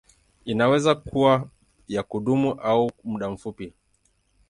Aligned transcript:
Inaweza 0.45 0.95
kuwa 0.95 1.49
ya 1.87 2.03
kudumu 2.03 2.51
au 2.53 2.85
ya 2.87 2.91
muda 3.03 3.29
mfupi. 3.29 3.73